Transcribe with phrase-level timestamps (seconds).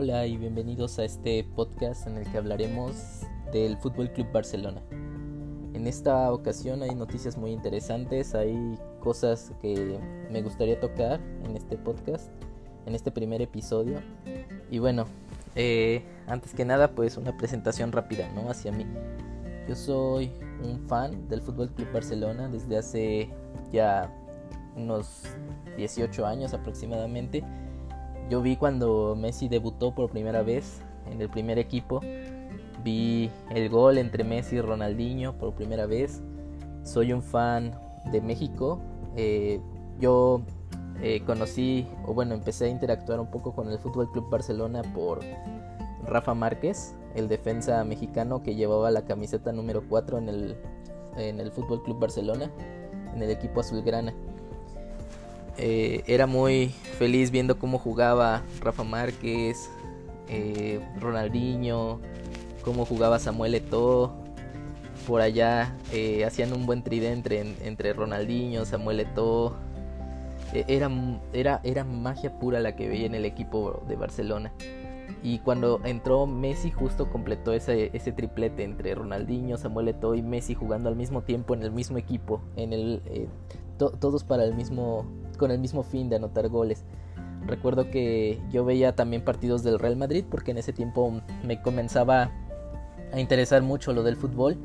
[0.00, 3.22] Hola y bienvenidos a este podcast en el que hablaremos
[3.52, 4.80] del Fútbol Club Barcelona.
[5.74, 9.98] En esta ocasión hay noticias muy interesantes, hay cosas que
[10.30, 12.30] me gustaría tocar en este podcast,
[12.86, 14.00] en este primer episodio.
[14.70, 15.04] Y bueno,
[15.56, 18.48] eh, antes que nada, pues una presentación rápida, ¿no?
[18.50, 18.86] Hacia mí.
[19.68, 20.30] Yo soy
[20.62, 23.30] un fan del Fútbol Club Barcelona desde hace
[23.72, 24.14] ya
[24.76, 25.24] unos
[25.76, 27.42] 18 años aproximadamente.
[28.28, 32.00] Yo vi cuando Messi debutó por primera vez en el primer equipo.
[32.84, 36.20] Vi el gol entre Messi y Ronaldinho por primera vez.
[36.82, 37.78] Soy un fan
[38.12, 38.80] de México.
[39.16, 39.60] Eh,
[39.98, 40.42] yo
[41.02, 45.20] eh, conocí, o bueno, empecé a interactuar un poco con el Fútbol Club Barcelona por
[46.04, 50.56] Rafa Márquez, el defensa mexicano que llevaba la camiseta número 4 en el,
[51.16, 52.50] en el Fútbol Club Barcelona,
[53.14, 54.12] en el equipo azulgrana.
[55.58, 59.68] Eh, era muy feliz viendo cómo jugaba Rafa Márquez,
[60.28, 62.00] eh, Ronaldinho,
[62.62, 64.12] cómo jugaba Samuel Eto'o.
[65.06, 69.56] Por allá eh, hacían un buen tridente entre, Ronaldinho, Samuel Eto'o.
[70.52, 70.90] E, era,
[71.32, 74.52] era, era magia pura la que veía en el equipo de Barcelona.
[75.24, 80.54] Y cuando entró Messi justo completó ese, ese triplete entre Ronaldinho, Samuel Eto'o y Messi
[80.54, 83.02] jugando al mismo tiempo en el mismo equipo, en el,
[83.78, 85.06] todos para el mismo,
[85.38, 86.84] con el mismo fin de anotar goles.
[87.46, 92.30] Recuerdo que yo veía también partidos del Real Madrid porque en ese tiempo me comenzaba
[93.12, 94.58] a interesar mucho lo del fútbol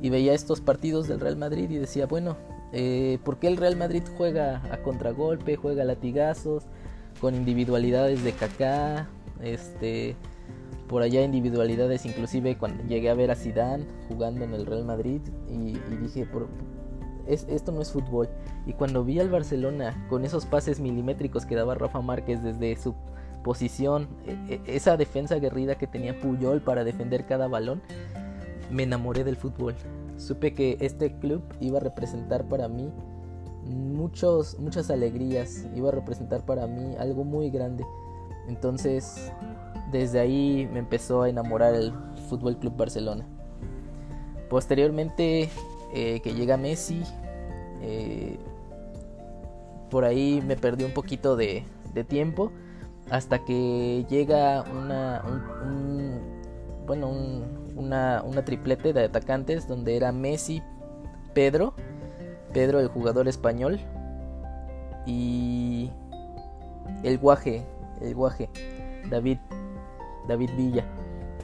[0.00, 2.38] y veía estos partidos del Real Madrid y decía, bueno,
[2.72, 6.64] eh, ¿por qué el Real Madrid juega a contragolpe, juega a latigazos,
[7.20, 9.08] con individualidades de Kaká,
[9.42, 10.16] este,
[10.88, 15.20] por allá individualidades, inclusive cuando llegué a ver a Zidane jugando en el Real Madrid
[15.48, 16.48] y, dije, ¿por,
[17.32, 18.28] esto no es fútbol.
[18.66, 22.94] Y cuando vi al Barcelona con esos pases milimétricos que daba Rafa Márquez desde su
[23.42, 27.82] posición, e, e, esa defensa aguerrida que tenía Puyol para defender cada balón,
[28.70, 29.74] me enamoré del fútbol.
[30.16, 32.90] Supe que este club iba a representar para mí
[33.64, 37.84] muchos, muchas alegrías, iba a representar para mí algo muy grande.
[38.48, 39.32] Entonces,
[39.90, 41.92] desde ahí me empezó a enamorar el
[42.28, 43.26] Fútbol Club Barcelona.
[44.48, 45.48] Posteriormente
[45.92, 47.02] eh, que llega Messi.
[47.82, 48.38] Eh,
[49.90, 51.64] por ahí me perdí un poquito de,
[52.08, 52.52] tiempo
[53.10, 55.22] hasta que llega una,
[56.86, 57.10] bueno,
[57.76, 60.62] una, una triplete de atacantes donde era Messi,
[61.34, 61.74] Pedro,
[62.52, 63.80] Pedro el jugador español
[65.04, 65.90] y
[67.02, 67.66] el guaje,
[68.00, 68.48] el guaje,
[69.10, 69.38] David,
[70.28, 70.84] David Villa.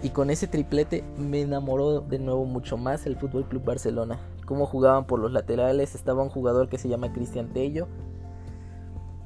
[0.03, 4.65] Y con ese triplete me enamoró de nuevo mucho más el Fútbol Club Barcelona cómo
[4.65, 5.95] jugaban por los laterales.
[5.95, 7.89] Estaba un jugador que se llama Cristian Tello.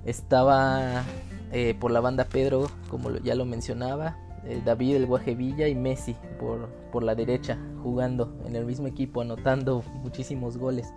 [0.04, 1.04] Estaba
[1.52, 4.16] eh, por la banda Pedro, como ya lo mencionaba.
[4.44, 9.20] Eh, David el Guajevilla y Messi por, por la derecha, jugando en el mismo equipo,
[9.20, 10.92] anotando muchísimos goles.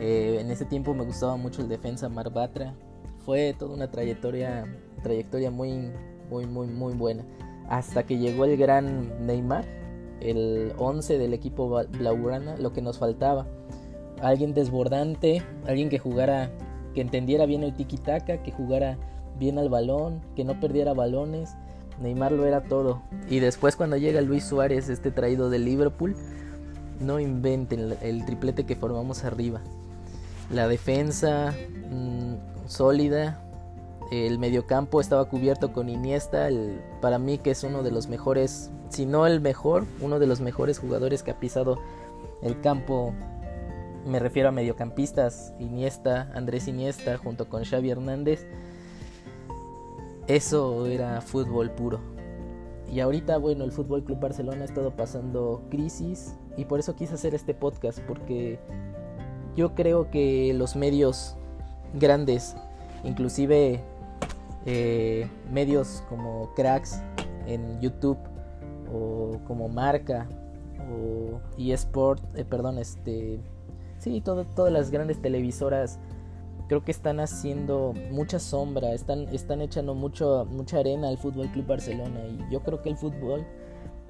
[0.00, 2.74] Eh, en ese tiempo me gustaba mucho el defensa Marbatra.
[3.24, 4.66] Fue toda una trayectoria,
[5.02, 5.92] trayectoria muy,
[6.28, 7.24] muy, muy, muy buena.
[7.68, 9.64] Hasta que llegó el gran Neymar,
[10.20, 13.46] el 11 del equipo blaugrana, lo que nos faltaba.
[14.20, 16.50] Alguien desbordante, alguien que jugara,
[16.94, 18.96] que entendiera bien el tiki-taka, que jugara
[19.38, 21.54] bien al balón, que no perdiera balones.
[22.00, 23.02] Neymar lo era todo.
[23.28, 26.14] Y después cuando llega Luis Suárez, este traído de Liverpool,
[27.00, 29.60] no inventen el triplete que formamos arriba.
[30.50, 31.54] La defensa
[31.90, 33.42] mm, sólida,
[34.10, 36.48] el mediocampo estaba cubierto con Iniesta,
[37.00, 40.40] para mí que es uno de los mejores, si no el mejor, uno de los
[40.40, 41.78] mejores jugadores que ha pisado
[42.42, 43.14] el campo.
[44.06, 48.46] Me refiero a mediocampistas, Iniesta, Andrés Iniesta, junto con Xavi Hernández.
[50.28, 52.00] Eso era fútbol puro.
[52.90, 57.14] Y ahorita, bueno, el Fútbol Club Barcelona ha estado pasando crisis y por eso quise
[57.14, 58.60] hacer este podcast porque
[59.56, 61.36] yo creo que los medios
[61.94, 62.54] grandes,
[63.02, 63.82] inclusive
[64.66, 67.00] eh, medios como cracks
[67.46, 68.18] en YouTube
[68.92, 70.28] o como marca
[70.92, 73.40] o eSport, eh, perdón, este,
[73.98, 75.98] sí, todas las grandes televisoras
[76.68, 81.66] creo que están haciendo mucha sombra, están, están echando mucho, mucha arena al Fútbol Club
[81.66, 83.46] Barcelona y yo creo que el fútbol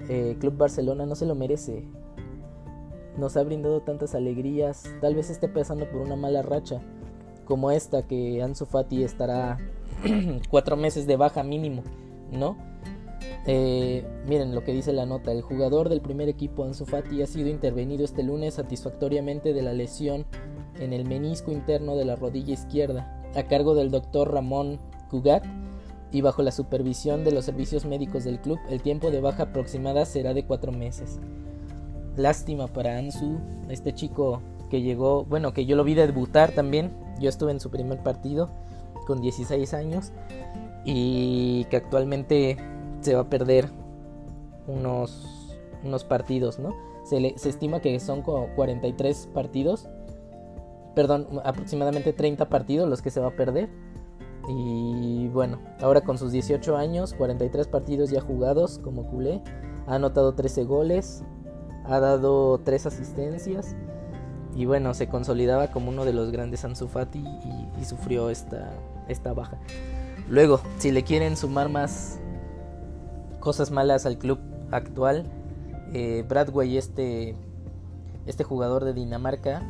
[0.09, 1.85] eh, Club Barcelona no se lo merece.
[3.17, 6.81] Nos ha brindado tantas alegrías, tal vez esté pasando por una mala racha
[7.45, 9.57] como esta que Ansu Fati estará
[10.49, 11.83] cuatro meses de baja mínimo,
[12.31, 12.57] ¿no?
[13.45, 15.31] Eh, miren lo que dice la nota.
[15.31, 19.73] El jugador del primer equipo Ansu Fati ha sido intervenido este lunes satisfactoriamente de la
[19.73, 20.25] lesión
[20.79, 24.79] en el menisco interno de la rodilla izquierda, a cargo del doctor Ramón
[25.09, 25.45] Cugat,
[26.11, 30.05] y bajo la supervisión de los servicios médicos del club, el tiempo de baja aproximada
[30.05, 31.19] será de cuatro meses.
[32.15, 33.39] Lástima para Ansu,
[33.69, 37.69] este chico que llegó, bueno, que yo lo vi debutar también, yo estuve en su
[37.69, 38.49] primer partido
[39.07, 40.11] con 16 años
[40.83, 42.57] y que actualmente
[42.99, 43.69] se va a perder
[44.67, 46.75] unos, unos partidos, ¿no?
[47.05, 49.87] Se, se estima que son como 43 partidos,
[50.93, 53.69] perdón, aproximadamente 30 partidos los que se va a perder
[54.49, 59.41] y bueno, ahora con sus 18 años, 43 partidos ya jugados como culé,
[59.87, 61.23] ha anotado 13 goles,
[61.85, 63.75] ha dado 3 asistencias
[64.57, 67.23] y bueno, se consolidaba como uno de los grandes Ansu Fati
[67.79, 68.73] y, sufrió esta,
[69.07, 69.57] esta baja.
[70.27, 72.19] Luego, si le quieren sumar más
[73.39, 74.39] cosas malas al club
[74.71, 75.25] actual,
[75.93, 77.35] eh, Bradway, este,
[78.25, 79.61] este jugador de Dinamarca,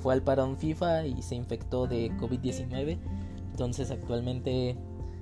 [0.00, 2.98] fue al parón FIFA y se infectó de COVID-19
[3.56, 4.76] entonces actualmente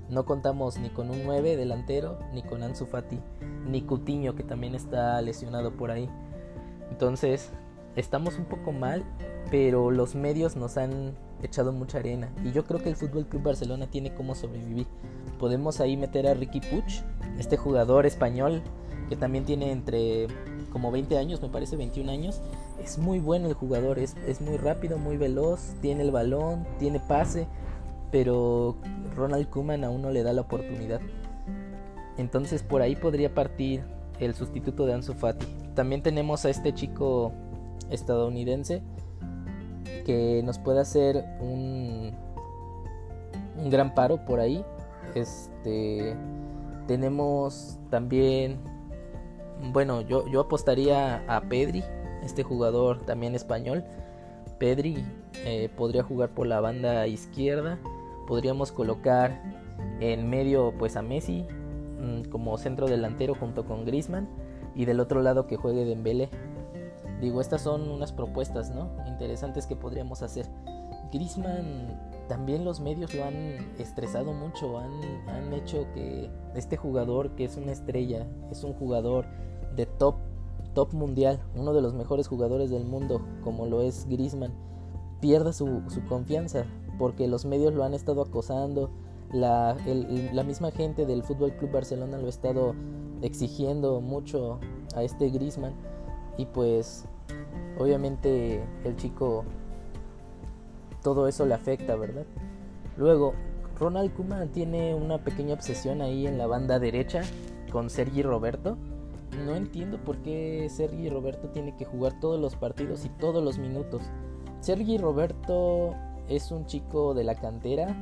[0.09, 3.17] no contamos ni con un 9 delantero, ni con Ansu Fati,
[3.65, 6.09] ni Cutiño que también está lesionado por ahí.
[6.91, 7.53] Entonces
[7.95, 9.03] estamos un poco mal,
[9.51, 11.13] pero los medios nos han
[11.43, 14.87] echado mucha arena y yo creo que el Fútbol Club Barcelona tiene cómo sobrevivir.
[15.39, 17.01] Podemos ahí meter a Ricky Puch,
[17.37, 18.61] este jugador español
[19.09, 20.27] que también tiene entre
[20.71, 22.41] como 20 años, me parece 21 años.
[22.83, 26.99] Es muy bueno el jugador, es, es muy rápido, muy veloz, tiene el balón, tiene
[26.99, 27.47] pase
[28.15, 28.77] pero
[29.17, 31.01] Ronald Koeman aún no le da la oportunidad.
[32.17, 33.83] Entonces por ahí podría partir
[34.21, 35.45] el sustituto de Ansu Fati.
[35.73, 37.33] También tenemos a este chico
[37.89, 38.81] estadounidense
[40.05, 42.13] que nos puede hacer un,
[43.57, 44.63] un gran paro por ahí.
[45.13, 46.15] Este
[46.87, 48.59] tenemos también
[49.71, 51.83] bueno, yo, yo apostaría a Pedri,
[52.23, 53.83] este jugador también español.
[54.59, 55.03] Pedri
[55.45, 57.79] eh, podría jugar por la banda izquierda
[58.25, 59.41] podríamos colocar
[59.99, 61.45] en medio pues a Messi
[61.99, 64.27] mm, como centro delantero junto con Griezmann
[64.75, 66.29] y del otro lado que juegue Dembélé.
[67.21, 68.89] Digo, estas son unas propuestas, ¿no?
[69.07, 70.47] Interesantes que podríamos hacer.
[71.11, 73.35] Griezmann también los medios lo han
[73.79, 79.25] estresado mucho, han, han hecho que este jugador que es una estrella, es un jugador
[79.75, 80.15] de top
[80.73, 84.53] top mundial, uno de los mejores jugadores del mundo, como lo es Griezmann,
[85.21, 86.65] pierda su, su confianza,
[86.99, 88.91] porque los medios lo han estado acosando,
[89.31, 89.77] la,
[90.33, 92.75] la misma gente del Fútbol Club Barcelona lo ha estado
[93.21, 94.59] exigiendo mucho
[94.95, 95.73] a este Grisman
[96.37, 97.05] y pues
[97.77, 99.45] obviamente el chico
[101.01, 102.25] todo eso le afecta, ¿verdad?
[102.97, 103.33] Luego,
[103.79, 107.21] Ronald Koeman tiene una pequeña obsesión ahí en la banda derecha
[107.71, 108.77] con Sergi Roberto.
[109.45, 113.59] No entiendo por qué Sergi Roberto tiene que jugar todos los partidos y todos los
[113.59, 114.01] minutos.
[114.61, 115.93] Sergi Roberto
[116.29, 117.95] es un chico de la cantera,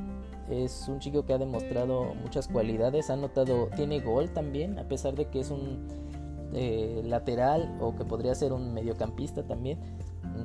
[0.48, 5.14] es un chico que ha demostrado muchas cualidades, ha notado, tiene gol también, a pesar
[5.14, 5.88] de que es un
[6.54, 9.78] eh, lateral o que podría ser un mediocampista también,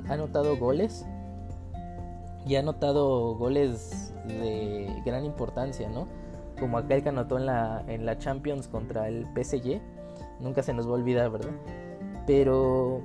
[0.08, 1.06] ha notado goles
[2.46, 6.08] y ha notado goles de gran importancia, ¿no?
[6.58, 9.80] Como aquel que anotó en la, en la Champions contra el PSG,
[10.40, 11.52] nunca se nos va a olvidar, ¿verdad?
[12.26, 13.02] Pero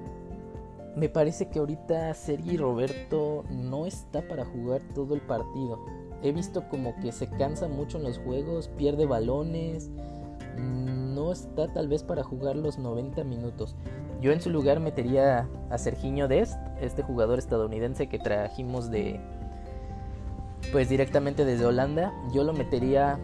[0.96, 5.80] me parece que ahorita Sergi Roberto no está para jugar todo el partido.
[6.24, 9.92] He visto como que se cansa mucho en los juegos, pierde balones,
[11.32, 13.76] está tal vez para jugar los 90 minutos.
[14.22, 19.20] Yo en su lugar metería a Serginho Dest, este jugador estadounidense que trajimos de
[20.72, 22.14] pues directamente desde Holanda.
[22.34, 23.20] Yo lo metería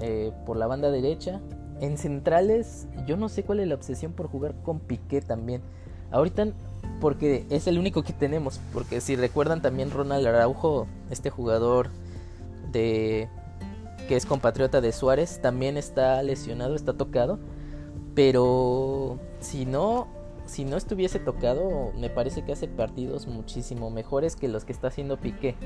[0.00, 1.40] eh, por la banda derecha.
[1.80, 5.60] En centrales, yo no sé cuál es la obsesión por jugar con Piqué también.
[6.10, 6.46] Ahorita
[7.00, 8.60] porque es el único que tenemos.
[8.72, 11.88] Porque si recuerdan también Ronald Araujo, este jugador
[12.72, 13.28] de
[14.08, 17.38] que es compatriota de Suárez, también está lesionado, está tocado.
[18.14, 20.06] Pero si no,
[20.46, 24.88] si no estuviese tocado, me parece que hace partidos muchísimo mejores que los que está
[24.88, 25.56] haciendo Piqué.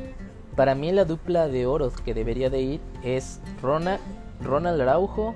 [0.56, 4.00] Para mí la dupla de oros que debería de ir es Ronald,
[4.40, 5.34] Ronald Araujo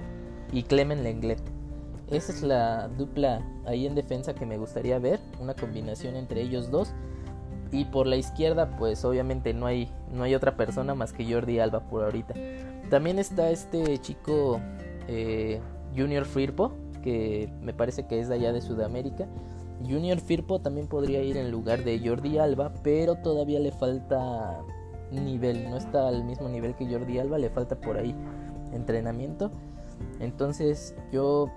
[0.52, 1.40] y Clemen Lenglet.
[2.10, 6.70] Esa es la dupla ahí en defensa que me gustaría ver, una combinación entre ellos
[6.70, 6.92] dos.
[7.70, 11.58] Y por la izquierda, pues obviamente no hay, no hay otra persona más que Jordi
[11.58, 12.34] Alba por ahorita.
[12.92, 14.60] También está este chico
[15.08, 15.62] eh,
[15.96, 16.72] Junior Firpo,
[17.02, 19.26] que me parece que es de allá de Sudamérica.
[19.80, 24.60] Junior Firpo también podría ir en lugar de Jordi Alba, pero todavía le falta
[25.10, 28.14] nivel, no está al mismo nivel que Jordi Alba, le falta por ahí
[28.74, 29.50] entrenamiento.
[30.20, 31.50] Entonces yo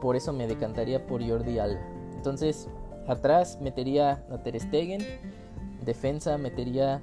[0.00, 1.82] por eso me decantaría por Jordi Alba.
[2.16, 2.68] Entonces,
[3.06, 5.02] atrás metería a Ter Stegen,
[5.84, 7.00] defensa metería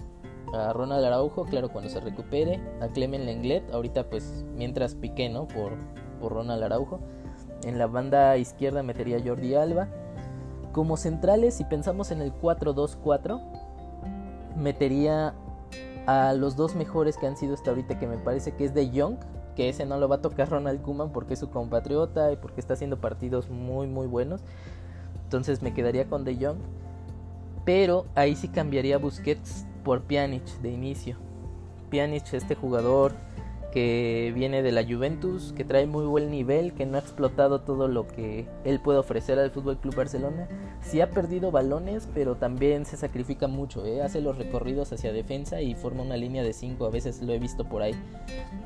[0.53, 5.47] a Ronald Araujo, claro, cuando se recupere, a Clemen Lenglet, ahorita pues mientras piqué, ¿no?
[5.47, 5.73] Por,
[6.19, 6.99] por Ronald Araujo.
[7.63, 9.87] En la banda izquierda metería Jordi Alba.
[10.71, 13.41] Como centrales, si pensamos en el 4-2-4,
[14.55, 15.33] metería
[16.07, 18.89] a los dos mejores que han sido hasta ahorita, que me parece que es de
[18.89, 19.17] Young,
[19.55, 22.61] que ese no lo va a tocar Ronald Koeman porque es su compatriota y porque
[22.61, 24.41] está haciendo partidos muy muy buenos.
[25.23, 26.57] Entonces me quedaría con De Jong.
[27.63, 31.17] Pero ahí sí cambiaría Busquets por Pjanic de inicio.
[31.89, 33.13] Pjanic, este jugador
[33.71, 37.87] que viene de la Juventus, que trae muy buen nivel, que no ha explotado todo
[37.87, 40.47] lo que él puede ofrecer al Fútbol Club Barcelona.
[40.81, 44.01] Sí ha perdido balones, pero también se sacrifica mucho, ¿eh?
[44.01, 47.39] hace los recorridos hacia defensa y forma una línea de 5, a veces lo he
[47.39, 47.95] visto por ahí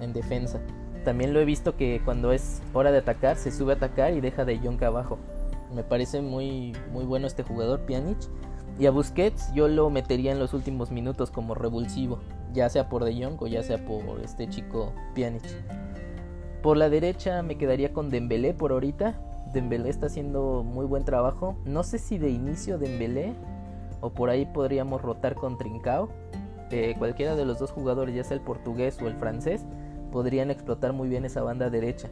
[0.01, 0.59] en defensa.
[1.03, 4.21] También lo he visto que cuando es hora de atacar, se sube a atacar y
[4.21, 5.19] deja de Jonk abajo.
[5.73, 8.17] Me parece muy, muy bueno este jugador, Pjanic.
[8.77, 12.19] Y a Busquets yo lo metería en los últimos minutos como revulsivo
[12.55, 15.43] ya sea por De Jong o ya sea por este chico Pjanic.
[16.63, 19.19] Por la derecha me quedaría con Dembélé por ahorita.
[19.53, 21.57] Dembélé está haciendo muy buen trabajo.
[21.65, 23.33] No sé si de inicio Dembélé
[24.01, 26.09] o por ahí podríamos rotar con Trincao.
[26.71, 29.65] Eh, cualquiera de los dos jugadores, ya sea el portugués o el francés,
[30.11, 32.09] podrían explotar muy bien esa banda derecha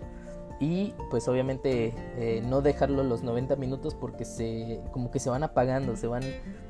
[0.60, 5.44] y pues obviamente eh, no dejarlo los 90 minutos porque se como que se van
[5.44, 6.24] apagando, se van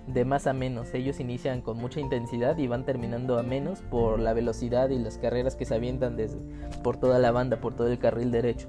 [0.08, 0.94] de más a menos.
[0.94, 5.18] Ellos inician con mucha intensidad y van terminando a menos por la velocidad y las
[5.18, 6.40] carreras que se avientan desde,
[6.84, 8.68] por toda la banda, por todo el carril derecho.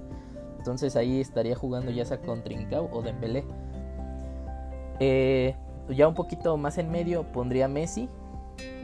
[0.58, 3.44] Entonces ahí estaría jugando ya sea con Trincao o Dembélé.
[5.00, 5.54] Eh,
[5.88, 8.08] ya un poquito más en medio pondría Messi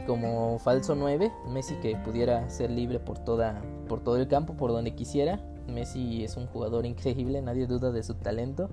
[0.05, 4.71] como falso 9, Messi que pudiera ser libre por toda por todo el campo, por
[4.71, 5.39] donde quisiera
[5.73, 8.69] Messi es un jugador increíble, nadie duda de su talento.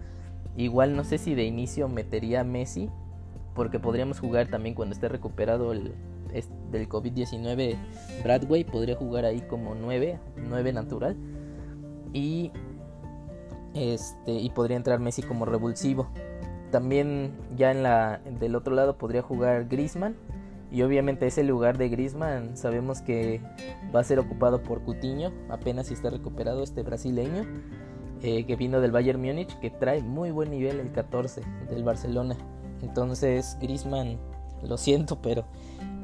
[0.57, 2.91] Igual no sé si de inicio metería a Messi,
[3.55, 5.95] porque podríamos jugar también cuando esté recuperado el,
[6.71, 7.77] del COVID-19.
[8.23, 11.17] Bradway podría jugar ahí como 9, 9 natural.
[12.13, 12.53] Y,
[13.75, 16.09] este, y podría entrar Messi como revulsivo.
[16.71, 20.17] También ya en la, del otro lado podría jugar Grisman
[20.71, 23.41] y obviamente ese lugar de Griezmann sabemos que
[23.95, 27.47] va a ser ocupado por Coutinho, apenas si está recuperado este brasileño,
[28.23, 32.37] eh, que vino del Bayern Múnich, que trae muy buen nivel el 14 del Barcelona.
[32.83, 34.19] Entonces Griezmann,
[34.63, 35.45] lo siento, pero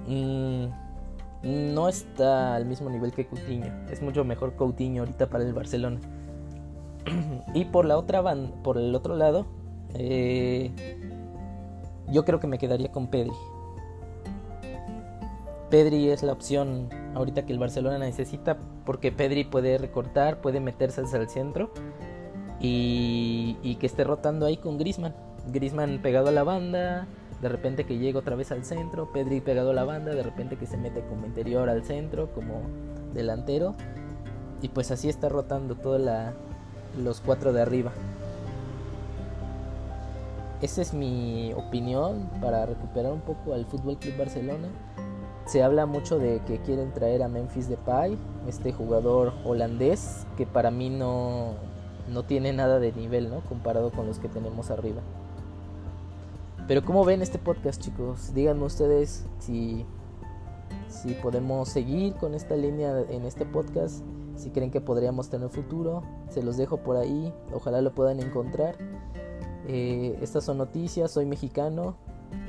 [0.06, 0.66] mm,
[1.42, 3.70] no está al mismo nivel que Coutinho.
[3.90, 6.00] Es mucho mejor Coutinho ahorita para el Barcelona.
[7.54, 9.46] y por la otra banda, por el otro lado,
[9.94, 10.70] eh,
[12.08, 13.32] yo creo que me quedaría con Pedri.
[15.74, 21.00] Pedri es la opción ahorita que el Barcelona necesita porque Pedri puede recortar, puede meterse
[21.00, 21.72] hacia el centro
[22.60, 25.16] y, que esté rotando ahí con Grisman.
[25.48, 27.08] Grisman pegado a la banda,
[27.42, 30.56] de repente que llega otra vez al centro, Pedri pegado a la banda, de repente
[30.56, 32.60] que se mete como interior al centro, como
[33.12, 33.74] delantero
[34.62, 36.00] y pues así está rotando todos
[36.96, 37.90] los cuatro de arriba.
[40.62, 44.68] Esa es mi opinión para recuperar un poco al Fútbol Club Barcelona.
[45.46, 50.70] Se habla mucho de que quieren traer a Memphis Depay, este jugador holandés que para
[50.70, 51.54] mí no,
[52.12, 53.40] no tiene nada de nivel, ¿no?
[53.40, 55.02] Comparado con los que tenemos arriba.
[56.66, 58.32] Pero ¿cómo ven este podcast, chicos?
[58.32, 59.84] Díganme ustedes si,
[60.88, 64.02] si podemos seguir con esta línea en este podcast,
[64.36, 66.02] si creen que podríamos tener futuro.
[66.30, 68.76] Se los dejo por ahí, ojalá lo puedan encontrar.
[69.68, 71.96] Eh, estas son noticias, soy mexicano.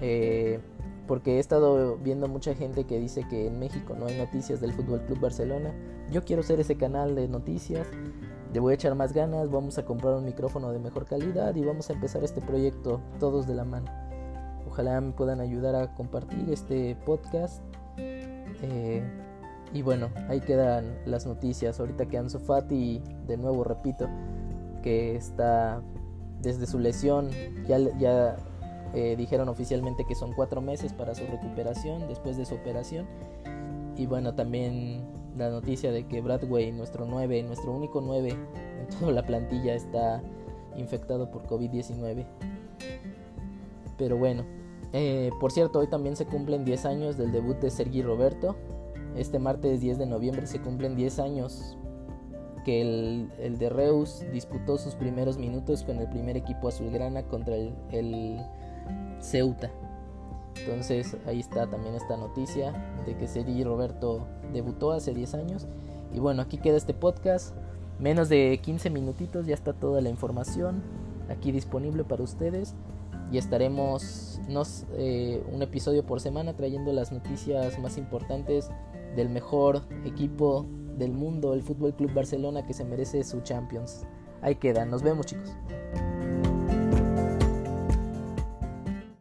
[0.02, 0.62] Eh,
[1.08, 4.74] porque he estado viendo mucha gente que dice que en México no hay noticias del
[4.74, 5.74] Fútbol Club Barcelona.
[6.12, 7.88] Yo quiero ser ese canal de noticias.
[8.54, 11.64] Le voy a echar más ganas, vamos a comprar un micrófono de mejor calidad y
[11.64, 13.92] vamos a empezar este proyecto todos de la mano.
[14.68, 17.62] Ojalá me puedan ayudar a compartir este podcast.
[17.98, 19.04] Eh,
[19.74, 21.80] y bueno, ahí quedan las noticias.
[21.80, 24.08] Ahorita que Ansu Fati, de nuevo repito,
[24.82, 25.82] que está
[26.42, 27.30] desde su lesión,
[27.68, 28.38] ya, ya
[28.96, 33.06] eh, dijeron oficialmente que son cuatro meses para su recuperación después de su operación.
[33.98, 35.04] Y bueno, también
[35.38, 40.24] la noticia de que Bradway, nuestro 9, nuestro único 9 en toda la plantilla, está
[40.78, 42.26] infectado por COVID-19.
[43.98, 44.46] Pero bueno,
[44.94, 48.56] eh, por cierto, hoy también se cumplen 10 años del debut de Sergi Roberto.
[49.18, 51.78] Este martes 10 de noviembre se cumplen 10 años
[52.64, 57.56] que el, el, de Reus disputó sus primeros minutos con el primer equipo azulgrana contra
[57.56, 58.40] el, el
[59.20, 59.72] Ceuta.
[60.60, 62.74] Entonces ahí está también esta noticia
[63.06, 65.68] de que Sergi Roberto debutó hace 10 años.
[66.14, 67.56] Y bueno, aquí queda este podcast.
[68.00, 70.82] Menos de 15 minutitos ya está toda la información
[71.30, 72.76] aquí disponible para ustedes.
[73.32, 74.40] y estaremos
[74.94, 78.70] eh, un episodio por semana trayendo las noticias más importantes
[79.16, 84.06] del mejor equipo del mundo, el Fútbol Club Barcelona que se merece su Champions.
[84.42, 85.50] Ahí queda, nos vemos chicos.